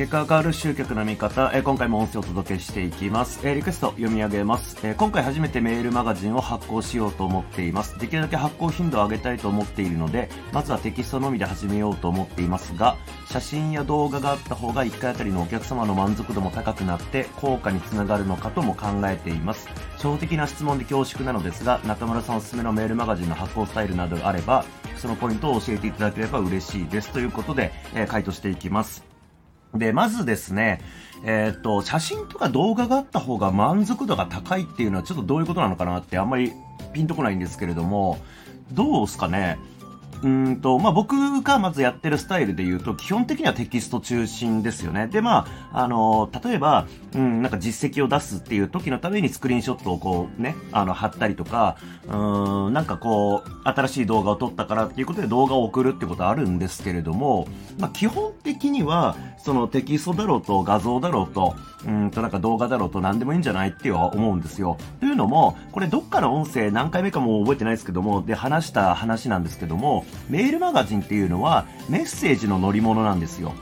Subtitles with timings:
[0.00, 3.46] 結果が変わる集客の見方、え今回も音声をお届けしていきます。
[3.46, 7.98] えリクエスト読み上げます、え今回初めてメールマガジンを発行しようと思っています。
[7.98, 12.96] できるだけ発行頻度を上げたいと思っているので、まずはテキストのみで始めようと思っていますが、
[13.26, 19.68] 写真や動画があった方が1回あたりのお客様の満足度も高くなって、効果につながるのかとも考えています。
[19.96, 24.64] 初歩的な質問で恐縮なのですが、中村さんおすすめのメールマガジンの発行スタイルなどがあれば、
[24.96, 27.10] そのポイントを教えていただければ嬉しいです。
[27.10, 29.10] ということで、えー回答していきます。
[29.74, 30.80] で、まずですね、
[31.24, 36.52] えーっと、写真とか動画があった方が満足度が高いっていうのはちょっとどういうことなのかなってあんまり
[36.92, 38.18] ピンとこないんですけれども、
[38.72, 39.58] どうですかね？
[40.22, 45.06] うんと、まあ、僕がまずやってるスタイルで言うと、基本的にはテキスト中心ですよね。
[45.06, 57.48] で、まあ、あの、例えば、うん、なんか実績を出すっていう時のためにスクリーンショットをこうね、あの、貼ったりとか、うん、なんかこう、新しい動画を撮ったからっていうことで動画を送るってことはあるんですけれども、
[57.78, 64.76] まあ、基本的には、そのテキストだろうと画像だろうと、うんとなんか動画だろうと何でもいいんじゃないっては思うんですよ。
[65.00, 73.52] というのも、これどっかの音声何回目かも覚えてないですけども、で話した話なんですけども、メールマガジンっていうのはメッセージの乗り物なんですよ。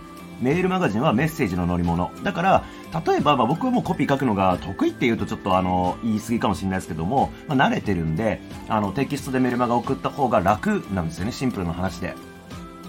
[0.41, 2.13] メールマガジンはメッセージの乗り物。
[2.23, 2.65] だから、
[3.07, 12.15] 例えば、まあ、僕はもうコピー書くのが得意って言うとちょっとあの、言い過ぎかもしれないですけども、まあ、慣れてるんで、あの、テキストでメールマガ送った方が楽なんですよね、シンプルな話で。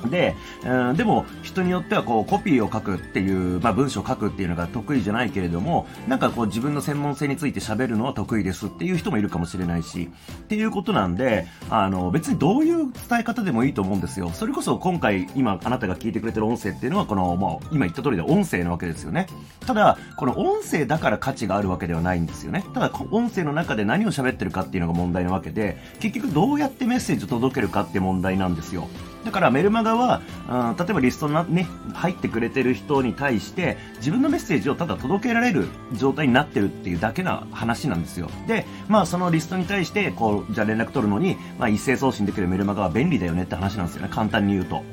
[0.07, 10.09] で、うん、でも人によってはこうコピーを書くっていう、まあ、文章を書くっていうのが得意じゃないけれども、なんかこう自分の専門性について喋るのは得意ですっていう人もいるかもしれないし、
[10.43, 14.29] っていうことなんで、あの別にどういう伝え方でもいいと思うんですよ。
[14.29, 19.27] それこそ今回今あなたが聞いてくれてる音声っていうのはこの、まあ、今言った通りで音声なわけですよね。
[19.65, 22.63] ただ、この音声だから価値があるわけではないんですよね。
[22.73, 28.87] ただ、音声の中で何を喋ってるかっていうのが問題なわけで、結局どうやってメッセージを届けるかって問題なんですよ。
[29.25, 38.29] だからメルマガは、うん例えばリストに、ね、入ってくれてる人に対して、自分のメッセージをただ届けられる状態になってるっていうだけな話なんですよ。
[38.47, 44.09] で、まあそのリストに対して、こう、じゃあ連絡取るのに、まあ一斉送信できるメルマガは便利だよねって話なんですよね。
[44.11, 44.83] 簡単に言うと。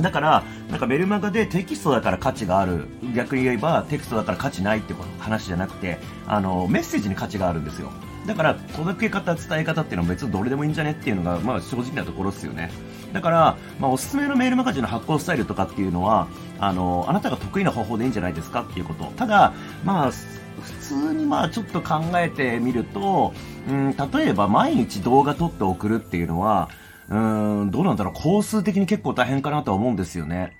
[0.00, 2.86] だから、なんかメルマガでテキストだから価値がある。
[3.14, 7.90] 逆に言えばテキストだから価値ないってこと話じゃなくて、あの、メッセージに価値があるんですよ。
[8.30, 12.70] だから、届け方、伝え方っていうのは別にどれでもいいんじゃねっていうのが、まあ正直なところですよね。
[13.12, 16.28] だから、まあおすすめのメールマガジンの発行スタイルとかっていうのは、
[16.60, 19.06] あの、あなたが得意な方法でいいんじゃないですかっていうこと。
[19.16, 19.52] ただ、
[19.82, 23.34] まあ、普通にまあちょっと考えてみると、
[23.68, 26.68] うん、例えば毎日動画撮って送るっていうのは、
[27.08, 30.56] うーん、どうなんだろう、工数的に結構大変かなとは思うんですよね。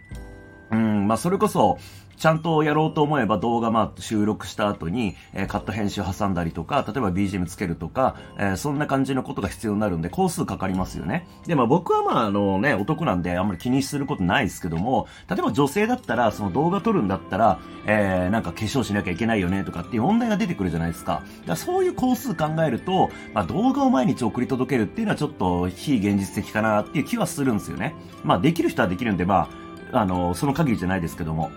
[0.72, 1.78] うん、まあそれこそ、
[2.20, 11.26] ちゃんとやろうと思えば動画まあ収録した後に、えーカット編集挟んだりとか、例えば BGM つけるとか、えーそんな感じのことが必要になるんで、工数かかりますよね。
[11.46, 21.12] で、まあ僕はまああのね、男なんであんまり気にすることないですけども、例えば女性だったら、その動画撮るんだったら、えーなんか化粧しなきゃいけないよねとかっていう問題が出てくるじゃないですか。
[21.14, 27.94] だからそういう工数考えると、まあ動画を毎日送り届けるっていうのはちょっと非現実的かなっていう気はするんですよね。
[28.24, 31.50] まあできる人はできるんで、まあ、あの、その限りじゃないですけども。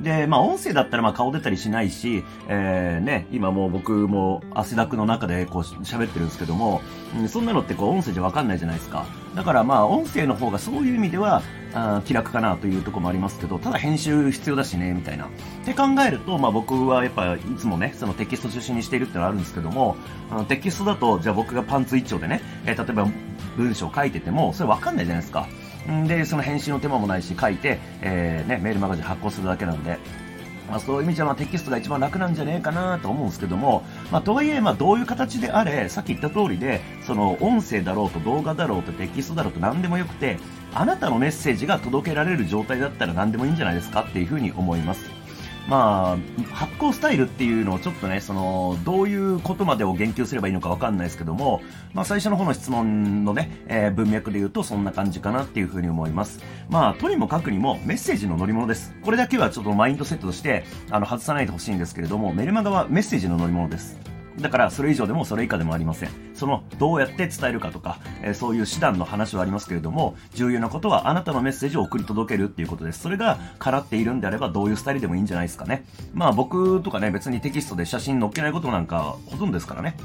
[0.00, 6.82] で、まあ、音声だったら、まあ、顔出たりしないし、えー、ね、今もう僕も汗だくの中でこう喋ってるんですけども、
[7.18, 9.06] うんそんなのってこう音声じゃわかんないじゃないですか。
[9.34, 11.42] だからまあ、音声の方がそういう意味では、
[11.74, 15.26] あ気楽かなというとこもありますけど、ただ編集必要だしね、みたいな。
[15.26, 15.28] っ
[15.64, 19.96] て考えると、まあ僕はやっぱいつもね、そのテキスト中心にしているってのはあるんですけども、
[20.30, 23.08] あのテキストだと、じゃあ僕がパンツ一丁でね、えー例えば
[23.56, 25.46] 文章を書いてても、それわかんないじゃないですか。
[25.90, 29.98] んで、その返信の手間もないし、書いて、えーね、メールマガジン発行するだけなんで、
[30.68, 40.38] まあ、そういう意味じゃまあテキストが一番楽なんじゃねえかなと思うんですけども、まあ、とはいえ、まあ、どういう形であれ、さっき言った通りで、その音声だろうと動画だろうとテキストだろうと何でもよくて、
[40.74, 45.25] あなたのメッセージが届けられる状態だったら何でもいいんじゃないですかっていうふうに思います。
[45.68, 51.60] まあ、発行スタイルっていうのをちょっとね、その、どういうことまでを言及すればいいのかわかんないですけども、
[51.92, 56.40] まあ最初の方の質問のね、えー文脈で言うとそんな感じかなっていうふうに思います。
[56.68, 58.94] まあ、とにもかくにもメッセージの乗り物です。
[59.02, 64.15] これだけはちょっとマインドセットとして、あの、外さないでほしいんですけれども、メルマガはメッセージの乗り物です。
[64.40, 66.10] だから、それ以上でもそれ以下でもありません。
[66.34, 73.00] その、どうやって伝えるかとか、えーそういう手段の話はありますけれども、重要なことはあなたのメッセージを送り届けるっていうことです。
[73.00, 75.86] それが、叶っているんであれば、どういうスタイルでもいいんじゃないですかね。
[76.12, 79.96] まあ、僕とかね、別にテキストで写真載っけないことなんか、ほとんどですからね。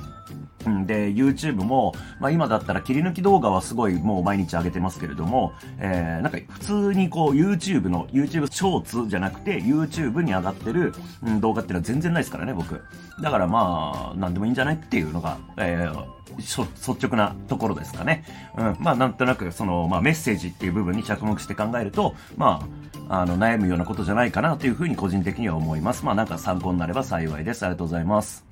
[0.69, 10.93] んで、YouTube も、まあ今だったら切り抜き動画はすごいもう毎日上げてますけれども、えー、なんか普通にこう YouTube の、YouTube ショーツじゃなくて YouTube に上がってる、
[11.23, 12.81] うん、動画っていうのは全然ないですからね、僕。
[13.21, 18.23] だからまあ、何でもいいんじゃないっていうのが、えー、率直なところですかね。
[18.57, 18.77] うん。
[18.79, 22.65] まあ、なんとなく、その、まあ、メッセージっていう部分に着目して考えると、ま
[23.09, 26.05] あ、あの、悩むようなことじゃないかなというふうに個人的には思います。
[26.05, 27.63] まあ、なんか参考になれば幸いです。
[27.63, 28.45] ありがとうございます。